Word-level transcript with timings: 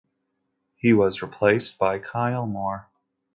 He 0.77 0.93
was 0.93 1.21
replaced 1.21 1.77
by 1.77 1.99
Kyle 1.99 2.47
Moore. 2.47 2.89